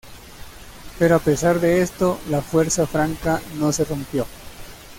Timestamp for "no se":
3.59-3.83